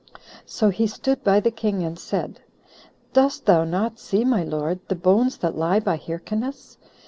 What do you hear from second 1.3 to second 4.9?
the king, and said, "Dost thou not see, my lord,